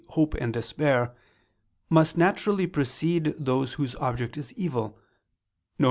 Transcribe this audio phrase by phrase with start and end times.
[0.15, 1.11] hope and despair,
[1.87, 4.97] must naturally precede those whose object is evil,
[5.77, 5.79] viz.